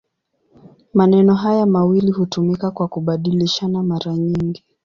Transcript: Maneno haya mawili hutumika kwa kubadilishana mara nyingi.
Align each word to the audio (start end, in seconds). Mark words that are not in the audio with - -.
Maneno 0.93 1.33
haya 1.35 1.65
mawili 1.65 2.11
hutumika 2.11 2.71
kwa 2.71 2.87
kubadilishana 2.87 3.83
mara 3.83 4.13
nyingi. 4.17 4.63